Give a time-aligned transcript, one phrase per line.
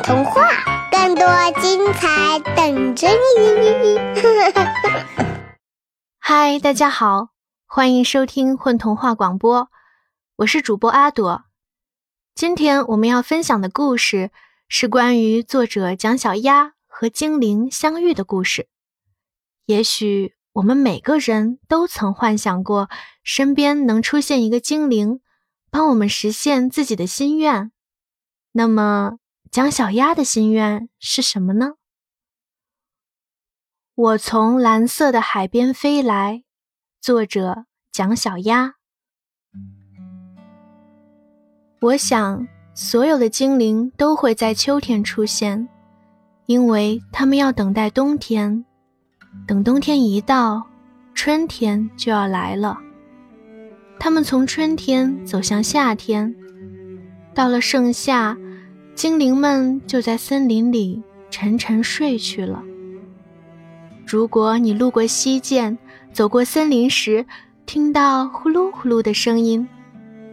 [0.00, 0.42] 童话，
[0.90, 1.26] 更多
[1.60, 3.98] 精彩等着你！
[6.18, 7.30] 嗨，大家好，
[7.66, 9.68] 欢迎收听混童话广播，
[10.36, 11.44] 我是主播阿朵。
[12.34, 14.30] 今天我们要分享的故事
[14.68, 18.68] 是关于作者蒋小丫和精灵相遇的故事。
[19.64, 22.90] 也许我们每个人都曾幻想过，
[23.22, 25.20] 身边能出现一个精灵，
[25.70, 27.72] 帮我们实现自己的心愿。
[28.52, 29.18] 那么，
[29.56, 31.76] 蒋小鸭的心愿是什么呢？
[33.94, 36.42] 我从蓝色的海边飞来，
[37.00, 38.74] 作者蒋小鸭。
[41.80, 45.66] 我想，所有的精灵都会在秋天出现，
[46.44, 48.62] 因为他们要等待冬天。
[49.46, 50.66] 等冬天一到，
[51.14, 52.76] 春天就要来了。
[53.98, 56.36] 他们从春天走向夏天，
[57.32, 58.36] 到了盛夏。
[58.96, 62.64] 精灵们就在森林里沉沉睡去了。
[64.06, 65.76] 如果你路过溪涧，
[66.14, 67.26] 走过森林时，
[67.66, 69.68] 听到呼噜呼噜的声音，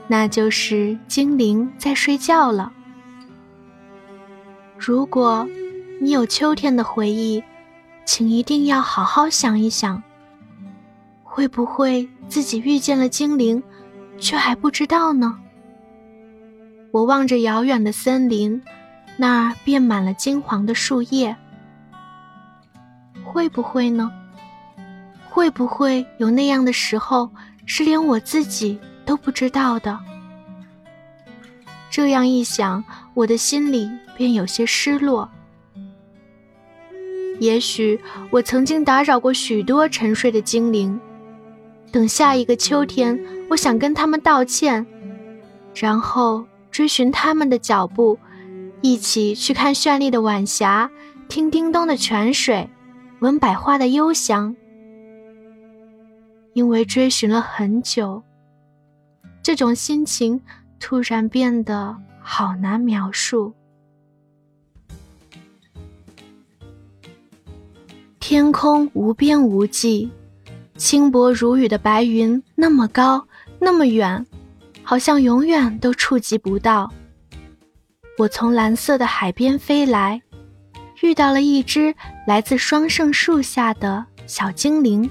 [0.08, 2.72] 那就是精灵在睡觉了。
[4.78, 5.46] 如果
[6.00, 7.44] 你有秋天的回忆，
[8.06, 10.02] 请一定要好好想一想，
[11.22, 13.62] 会不会自己遇见了精灵，
[14.18, 15.38] 却还不知道呢？
[16.94, 18.62] 我望着遥远的森林，
[19.18, 21.36] 那儿遍满了金黄的树叶。
[23.24, 24.12] 会不会呢？
[25.28, 27.32] 会不会有那样的时候，
[27.66, 30.00] 是连我自己都不知道的？
[31.90, 32.84] 这样一想，
[33.16, 35.28] 我的心里便有些失落。
[37.40, 38.00] 也许
[38.30, 41.02] 我曾经打扰过许多沉睡的精灵，
[41.92, 44.86] 等下一个秋天，我想跟他们道歉，
[45.74, 46.46] 然后。
[46.74, 48.18] 追寻他们的脚步，
[48.82, 50.90] 一起去看绚丽的晚霞，
[51.30, 52.68] 听叮咚的泉水，
[53.20, 54.56] 闻百花的幽香。
[56.54, 58.24] 因为追寻了很久，
[59.44, 60.42] 这种心情
[60.80, 63.54] 突然变得好难描述。
[68.20, 70.10] 天空无边无际，
[70.76, 73.28] 轻薄如雨的白云那么高，
[73.60, 74.26] 那么远。
[74.84, 76.92] 好像永远都触及不到。
[78.18, 80.22] 我从蓝色的海边飞来，
[81.02, 81.96] 遇到了一只
[82.28, 85.10] 来自双圣树下的小精灵。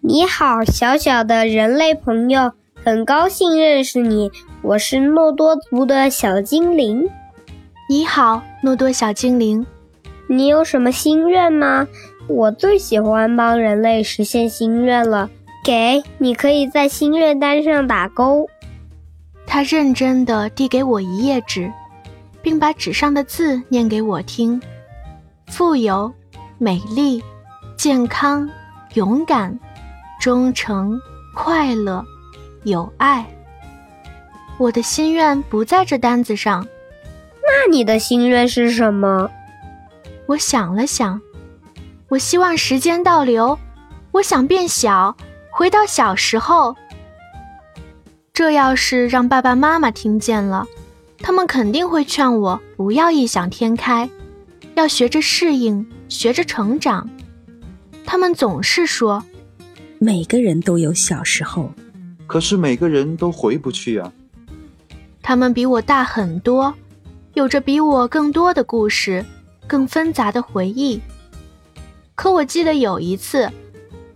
[0.00, 4.30] 你好，小小的人类朋友，很高兴认识你。
[4.62, 7.06] 我是诺多族的小精灵。
[7.88, 9.66] 你好，诺多小精灵。
[10.26, 11.86] 你有什么心愿吗？
[12.28, 15.28] 我最喜欢帮人类实现心愿了。
[15.64, 18.48] 给你，可以在心愿单上打勾。
[19.46, 21.72] 他认真地递给我一页纸，
[22.40, 24.60] 并把纸上的字念给我听：
[25.48, 26.12] 富有、
[26.58, 27.22] 美丽、
[27.76, 28.48] 健康、
[28.94, 29.58] 勇敢、
[30.20, 31.00] 忠诚、
[31.34, 32.04] 快乐、
[32.64, 33.26] 有爱。
[34.58, 36.66] 我的心愿不在这单子上。
[37.42, 39.28] 那你的心愿是什么？
[40.26, 41.20] 我想了想，
[42.08, 43.58] 我希望时间倒流，
[44.12, 45.16] 我想变小，
[45.60, 46.74] 回到小时候。
[48.32, 50.66] 这要是让爸爸妈妈听见了，
[51.18, 54.08] 他们肯定会劝我不要异想天开，
[54.74, 57.06] 要学着适应，学着成长。
[58.06, 59.22] 他们总是说，
[59.98, 61.70] 每个人都有小时候，
[62.26, 64.10] 可是每个人都回不去啊。
[65.20, 66.72] 他们比我大很多，
[67.34, 69.22] 有着比我更多的故事，
[69.66, 70.98] 更纷杂的回忆。
[72.14, 73.46] 可我记得有一次，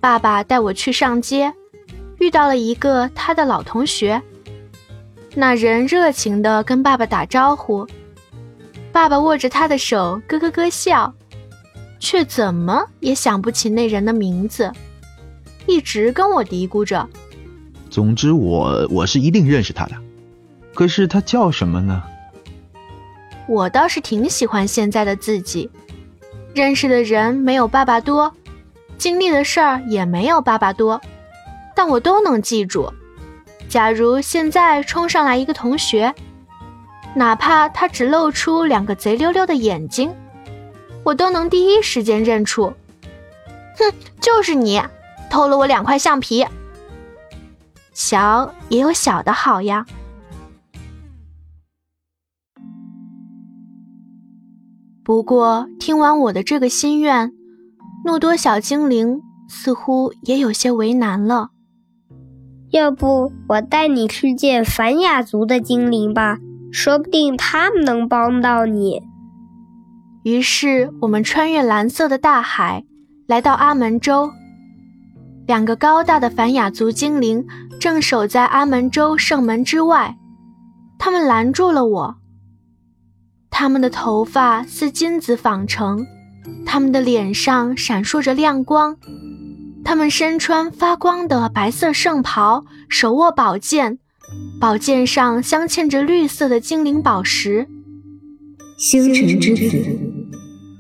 [0.05, 1.51] 爸爸带我去上街。
[2.19, 4.21] 遇到了一个他的老同学，
[5.35, 7.89] 那人热情地跟爸爸打招呼，
[8.93, 11.15] 爸爸握着他的手咯咯咯笑，
[11.99, 14.71] 却怎么也想不起那人的名字，
[15.65, 17.09] 一直跟我嘀咕着。
[17.89, 19.97] 总之，我我是一定认识他的，
[20.75, 22.03] 可是他叫什么呢？
[23.49, 25.71] 我倒是挺喜欢现在的自己，
[26.55, 28.31] 认识的人没有爸爸多，
[28.99, 31.01] 经历的事儿也没有爸爸多。
[31.77, 32.93] 但我都能记住。
[33.69, 36.15] 假如现在冲上来一个同学，
[37.17, 40.15] 哪怕他只露出两个贼溜溜的眼睛，
[41.03, 42.73] 我都能第一时间认出。
[43.77, 44.81] 哼，就是你，
[45.31, 46.47] 偷了我两块橡皮。
[47.93, 49.87] 小也有小的好呀。
[55.03, 57.33] 不过听完我的这个心愿，
[58.05, 61.49] 诺多小精灵似乎也有些为难了。
[62.71, 66.39] 要不我带你去见凡雅族的精灵吧，
[66.71, 69.03] 说不定他们能帮到你。
[70.25, 72.85] 于是我们穿越蓝色的大海，
[73.27, 74.31] 来到阿门洲。
[75.47, 77.47] 两个高大的凡雅族精灵
[77.79, 80.17] 正守在阿门洲圣门之外，
[80.99, 82.17] 他们拦住了我。
[83.51, 86.05] 他们的头发似金子纺成，
[86.67, 88.97] 他们的脸上闪烁着亮光，
[89.85, 93.99] 他们身穿发光的白色圣袍，手握宝剑，
[94.61, 97.69] 宝剑上镶嵌着绿色的精灵宝石。
[98.77, 99.99] 星辰之子，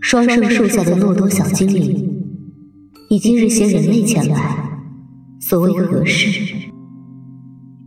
[0.00, 2.10] 双圣树下的诺多小精灵。
[3.08, 4.80] 以今日携人类前来，
[5.40, 6.70] 所谓何事？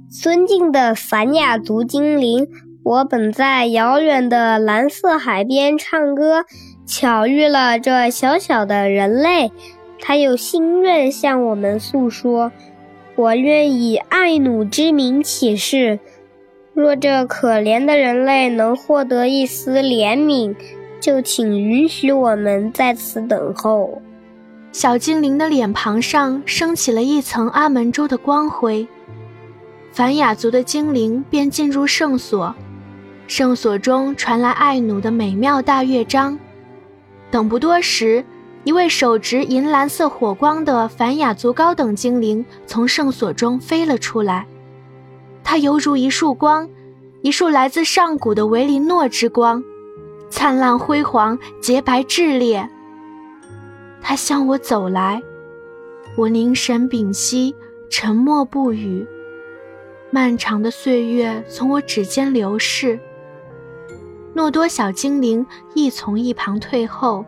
[0.09, 2.47] 尊敬的凡雅族精灵，
[2.83, 6.45] 我本在遥远的蓝色海边唱歌，
[6.88, 9.51] 巧遇了这小小的人类，
[10.00, 12.50] 他有心愿向我们诉说。
[13.18, 16.00] 我愿以爱努之名起誓，
[16.74, 20.56] 若这可怜的人类能获得一丝怜悯，
[21.01, 24.01] 就请允许我们在此等候。
[24.72, 28.88] 小精灵的脸庞上升起了一层阿门州的光辉，
[29.92, 32.56] 凡雅族的精灵便进入圣所，
[33.28, 36.40] 圣所中传来爱努的美妙大乐章。
[37.29, 38.24] 等不多时，
[38.63, 44.45] 一位手执银蓝色火光的凡雅族高等精灵从圣所中飞了出来，
[45.44, 46.69] 它犹如一束光，
[47.21, 49.63] 一束来自上古的维林诺之光，
[50.29, 52.69] 灿烂辉煌，洁白炽烈。
[54.01, 55.21] 他向我走来，
[56.18, 57.53] 我凝神屏息，
[57.89, 59.06] 沉默不语。
[60.12, 62.97] 漫长的岁月从我指尖流逝。
[64.38, 65.44] 诺多小精灵
[65.74, 67.25] 亦从一旁退后。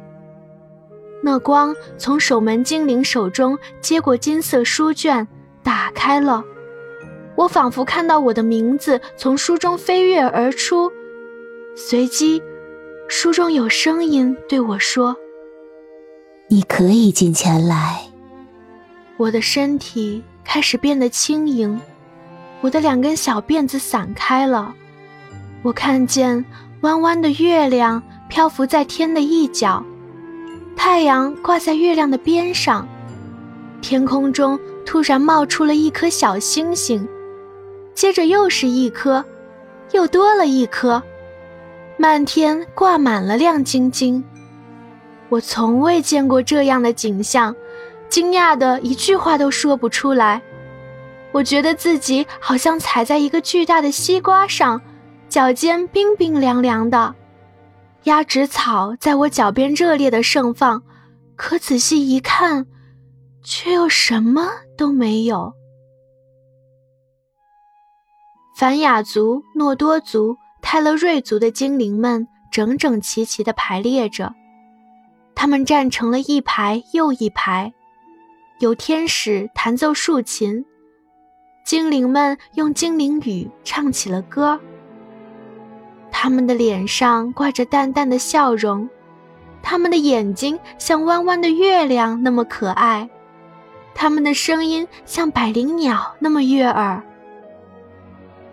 [1.23, 5.27] 那光从守门精灵手中接过金色书卷，
[5.63, 6.43] 打开了。
[7.35, 10.91] 我仿佛看到我的名字从书中飞跃而出，
[11.75, 12.39] 随即，
[13.07, 15.15] 书中有声音对我说。
[16.47, 18.03] 你可以进前来。
[19.17, 21.81] 我的身体开始变得轻盈，
[22.61, 24.75] 我的两根小辫子散开了。
[25.63, 26.45] 我看见
[26.81, 29.83] 弯弯的月亮漂浮在天的一角，
[30.75, 32.87] 太阳挂在月亮的边上，
[33.81, 37.05] 天空中突然冒出了一颗小星星，
[37.93, 39.23] 接着又是一颗，
[39.91, 41.03] 又多了一颗，
[41.97, 44.23] 漫天挂满了亮晶晶。
[45.27, 47.53] 我从未见过这样的景象，
[48.07, 50.41] 惊讶的一句话都说不出来。
[51.31, 54.81] 我觉得自己好像踩在一个巨大的西瓜上，
[55.29, 57.15] 脚尖冰冰凉凉的。
[58.03, 60.81] 鸭跖草在我脚边热烈的盛放，
[61.35, 62.65] 可仔细一看，
[63.43, 65.53] 却又什么都没有。
[68.57, 74.33] 凡雅族、诺多族、泰勒瑞族的精灵们整整齐齐地排列着。
[75.35, 77.71] 他们站成了一排又一排，
[78.59, 80.65] 有天使弹奏竖琴，
[81.65, 84.59] 精灵们用精灵语唱起了歌。
[86.11, 88.89] 他们的脸上挂着淡淡的笑容，
[89.61, 93.09] 他们的眼睛像弯弯的月亮那么可爱，
[93.93, 97.01] 他们的声音像百灵鸟那么悦耳。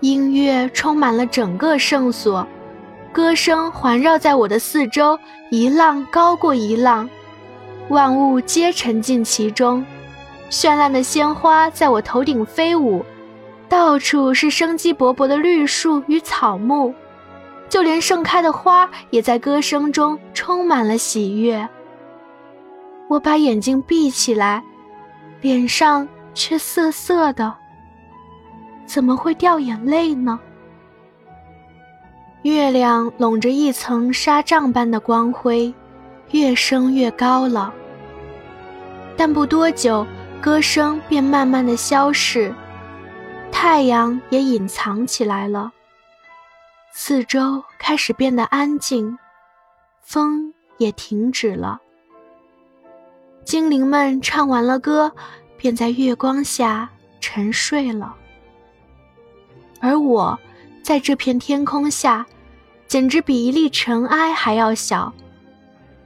[0.01, 2.47] 音乐充满了整个圣所。
[3.13, 5.19] 歌声环绕在我的四周，
[5.51, 7.09] 一浪高过一浪，
[7.89, 9.83] 万物皆沉浸其中。
[10.51, 13.03] 绚烂的鲜花在我头顶飞舞，
[13.71, 16.95] 到处是生机勃勃的绿树与草木，
[17.69, 21.69] 就连盛开的花也在歌声中充满了喜悦。
[23.09, 24.63] 我把眼睛闭起来，
[25.41, 27.55] 脸上却涩涩的，
[28.85, 30.39] 怎么会掉眼泪呢？
[32.43, 35.73] 月亮笼着一层纱帐般的光辉，
[36.31, 37.73] 越升越高了。
[39.17, 40.07] 但不多久，
[40.41, 42.55] 歌声便慢慢的消逝，
[43.51, 45.73] 太阳也隐藏起来了。
[46.99, 49.19] 四周开始变得安静，
[50.01, 51.79] 风也停止了。
[53.45, 55.13] 精灵们唱完了歌，
[55.59, 56.89] 便在月光下
[57.21, 58.17] 沉睡了。
[59.79, 60.39] 而我，
[60.83, 62.27] 在这片天空下。
[62.89, 65.13] 简直比一粒尘埃还要小，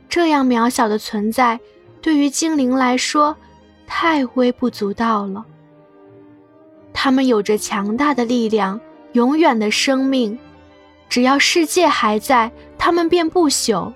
[0.09, 1.61] 这样渺小的存在，
[2.01, 3.37] 对于精灵来说，
[3.87, 5.45] 太微不足道了。
[6.93, 8.81] 他们有着强大的力量，
[9.13, 10.37] 永远的生命，
[11.11, 13.93] 只要世界还在，他们便不朽。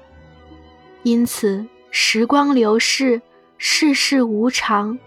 [1.03, 3.23] 因此，时光流逝，
[3.57, 4.99] 世事无常，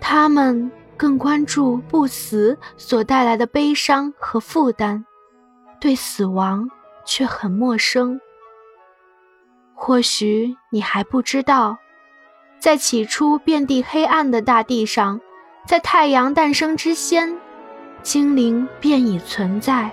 [0.00, 5.04] 他们更关注不死所带来的悲伤和负担，
[5.78, 6.68] 对死亡。
[7.10, 8.20] 却很陌生。
[9.74, 11.78] 或许你还不知道，
[12.60, 15.18] 在起初遍地黑暗的大地上，
[15.66, 17.34] 在太阳诞生之先，
[18.02, 19.90] 精灵便已存在。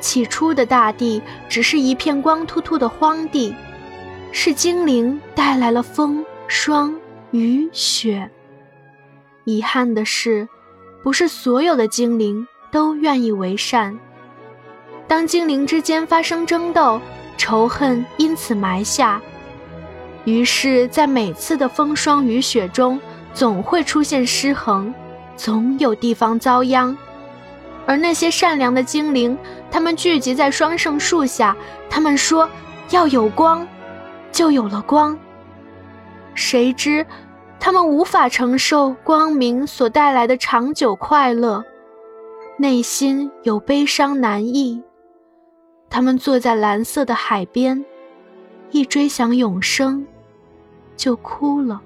[0.00, 3.54] 起初的大地只是一片光秃秃的荒地，
[4.32, 6.94] 是精灵带来了风、霜、
[7.30, 8.30] 雨、雪。
[9.44, 10.48] 遗憾的是，
[11.02, 13.98] 不是所有的精灵都愿意为善。
[15.06, 17.00] 当精灵之间发生争斗，
[17.36, 19.20] 仇恨因此埋下，
[20.24, 23.00] 于是，在每次的风霜雨雪中，
[23.32, 24.92] 总会出现失衡，
[25.34, 26.94] 总有地方遭殃。
[27.86, 29.38] 而那些善良的精灵，
[29.70, 31.56] 他们聚集在双圣树下，
[31.88, 32.48] 他们说
[32.90, 33.66] 要有光，
[34.32, 35.18] 就有了光。
[36.34, 37.06] 谁知，
[37.60, 41.64] 他们无法承受光明所带来的长久快乐，
[42.56, 44.82] 内心有悲伤难抑。
[45.90, 47.84] 他们坐在蓝色的海边，
[48.70, 50.06] 一追想永生，
[50.96, 51.82] 就哭了。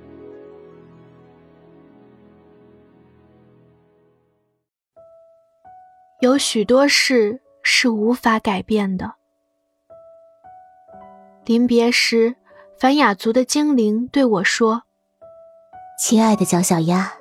[6.21, 9.15] 有许多事是无法改变的。
[11.45, 12.37] 临别时，
[12.79, 14.83] 凡雅族的精灵对我说
[15.99, 17.13] ：“亲爱的蒋小鸭，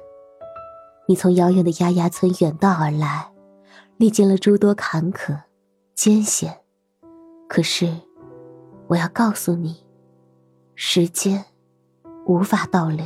[1.08, 3.32] 你从遥远的丫丫村远道而来，
[3.98, 5.40] 历经了诸多坎坷、
[5.96, 6.60] 艰险。”
[7.50, 7.92] 可是，
[8.88, 9.84] 我要告诉你，
[10.76, 11.44] 时间
[12.26, 13.06] 无法倒流。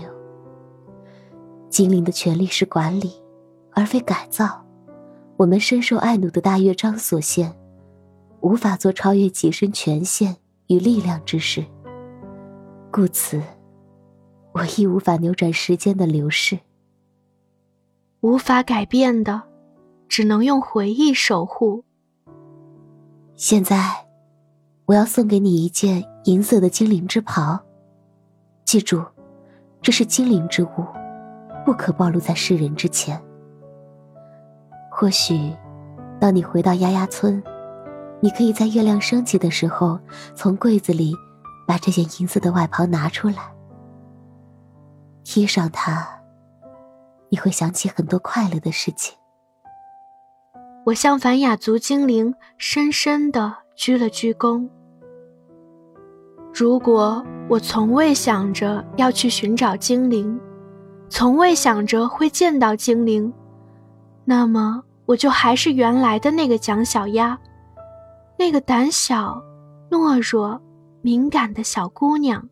[1.69, 3.23] 精灵的权利是管理，
[3.71, 4.64] 而非改造。
[5.37, 7.53] 我们深受爱努的大乐章所限，
[8.41, 10.37] 无法做超越己身权限
[10.67, 11.65] 与力量之事。
[12.91, 13.41] 故此，
[14.53, 16.57] 我亦无法扭转时间的流逝。
[18.21, 19.43] 无法改变的，
[20.07, 21.83] 只能用回忆守护。
[23.35, 24.03] 现在。
[24.87, 27.59] 我要送给你一件银色的精灵之袍，
[28.65, 29.03] 记住，
[29.81, 30.85] 这是精灵之物，
[31.65, 33.19] 不可暴露在世人之前。
[34.97, 35.53] 或许，
[36.21, 37.43] 当你回到丫丫村，
[38.21, 39.99] 你可以在月亮升起的时候，
[40.33, 41.13] 从柜子里
[41.67, 43.53] 把这件银色的外袍拿出来，
[45.25, 46.07] 披上它，
[47.27, 49.13] 你会想起很多快乐的事情。
[50.85, 54.65] 我向凡雅族精灵深深的鞠了鞠躬。
[56.53, 60.39] 如果我从未想着要去寻找精灵，
[61.09, 63.33] 从未想着会见到精灵，
[64.25, 67.37] 那么我就还是原来的那个蒋小鸭，
[68.37, 69.39] 那个胆小、
[69.89, 70.59] 懦弱、
[71.01, 72.49] 敏感的小姑娘。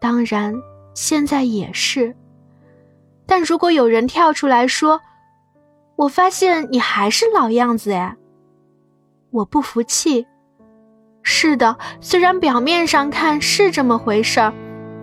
[0.00, 0.54] 当然，
[0.94, 2.14] 现在也是。
[3.26, 5.00] 但如果有人跳出来说
[5.96, 8.16] ：“我发现你还是老样子哎。”
[9.30, 10.26] 我不服气。
[11.22, 14.54] 是的，虽然表面上看是这么回事儿，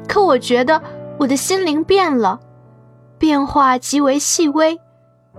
[0.08, 0.82] 可我觉得
[1.20, 2.40] 我的心灵变了，
[3.20, 4.80] 变化极为细微，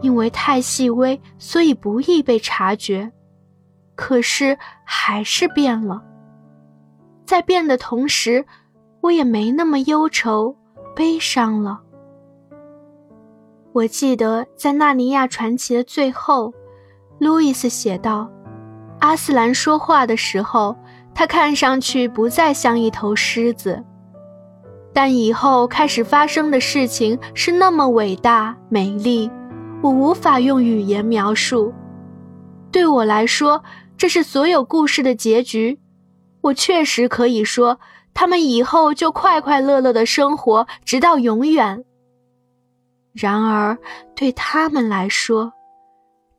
[0.00, 3.12] 因为太细微，所以不易被察觉。
[3.94, 6.02] 可是还是变了，
[7.24, 8.44] 在变的同时，
[9.00, 10.54] 我也没那么忧愁、
[10.94, 11.80] 悲伤了。
[13.72, 16.52] 我记得在《纳尼亚传奇》的最后，
[17.18, 18.30] 路易斯写道。
[19.00, 20.76] 阿斯兰说话的时候，
[21.14, 23.82] 他看上去不再像一头狮子，
[24.92, 29.30] 但以后开始发生的事情是那么伟大美丽，
[29.86, 31.72] 我无法用语言描述。
[32.72, 33.62] 对我来说，
[33.96, 35.78] 这是所有故事的结局。
[36.40, 37.78] 我确实可以说，
[38.12, 41.84] 他们以后就快快乐乐的生活，直到永远。
[43.12, 43.78] 然而，
[44.16, 45.52] 对他们来说，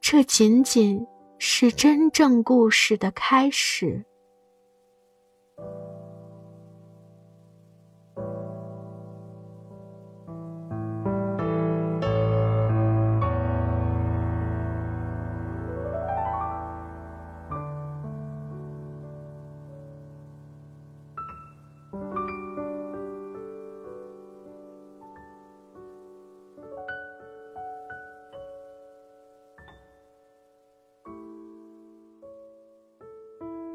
[0.01, 1.07] 这仅仅……
[1.39, 4.03] 是真正故事的开始。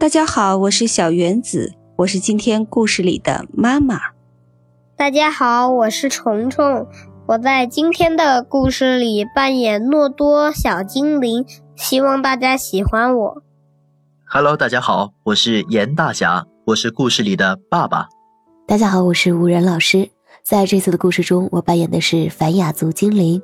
[0.03, 4.01] 大家好，我是小原子，我是今天故事里的妈妈。
[4.97, 6.89] 大家好，我是虫虫，
[7.29, 13.43] 我在今天的故事里扮演诺多小精灵，希望大家喜欢我。
[14.29, 18.09] Hello，大家好，我是严大侠，我是故事里的爸爸。
[18.67, 20.11] 大家好，我是吴然老师，
[20.43, 23.41] 在这次的故事中，我扮演的是凡雅族精灵。